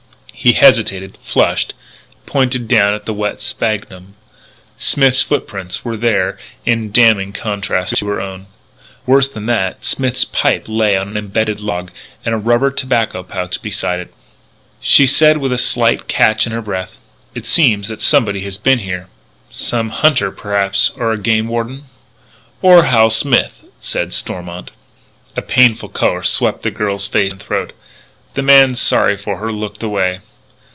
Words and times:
He 0.33 0.53
hesitated, 0.53 1.19
flushed, 1.21 1.75
pointed 2.25 2.67
down 2.67 2.95
at 2.95 3.05
the 3.05 3.13
wet 3.13 3.39
sphagnum. 3.39 4.15
Smith's 4.75 5.21
foot 5.21 5.45
prints 5.45 5.85
were 5.85 5.97
there 5.97 6.39
in 6.65 6.89
damning 6.91 7.31
contrast 7.31 7.97
to 7.97 8.07
her 8.07 8.19
own. 8.19 8.47
Worse 9.05 9.27
than 9.27 9.45
that, 9.45 9.85
Smith's 9.85 10.25
pipe 10.25 10.65
lay 10.67 10.97
on 10.97 11.09
an 11.09 11.17
embedded 11.17 11.59
log, 11.59 11.91
and 12.25 12.33
a 12.33 12.39
rubber 12.39 12.71
tobacco 12.71 13.21
pouch 13.21 13.61
beside 13.61 13.99
it. 13.99 14.13
She 14.79 15.05
said 15.05 15.37
with 15.37 15.53
a 15.53 15.59
slight 15.59 16.07
catch 16.07 16.47
in 16.47 16.53
her 16.53 16.61
breath: 16.63 16.93
"It 17.35 17.45
seems 17.45 17.87
that 17.89 18.01
somebody 18.01 18.41
has 18.41 18.57
been 18.57 18.79
here.... 18.79 19.09
Some 19.51 19.89
hunter, 19.89 20.31
perhaps, 20.31 20.89
or 20.95 21.11
a 21.11 21.19
game 21.19 21.49
warden...." 21.49 21.83
"Or 22.63 22.85
Hal 22.85 23.11
Smith," 23.11 23.53
said 23.79 24.11
Stormont. 24.11 24.71
A 25.37 25.43
painful 25.43 25.89
colour 25.89 26.23
swept 26.23 26.63
the 26.63 26.71
girl's 26.71 27.05
face 27.05 27.31
and 27.31 27.39
throat. 27.39 27.73
The 28.33 28.41
man, 28.41 28.73
sorry 28.73 29.15
for 29.17 29.37
her, 29.37 29.51
looked 29.53 29.83
away. 29.83 30.21